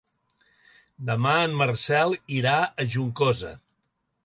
Demà 1.09 1.33
en 1.49 1.53
Marcel 1.59 2.17
irà 2.39 2.57
a 2.85 2.89
Juncosa. 2.95 3.55